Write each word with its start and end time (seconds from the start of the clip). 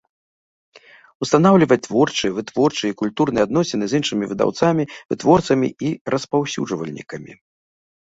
Устанаўлiваць 1.25 1.77
творчыя, 1.87 2.31
вытворчыя 2.39 2.89
i 2.95 2.97
культурныя 3.03 3.43
адносiны 3.51 3.85
з 3.93 4.03
iншымi 4.03 4.25
выдаўцамi, 4.35 4.83
вытворцамi 5.15 5.67
i 5.91 5.97
распаўсюджвальнiкамi. 6.17 7.33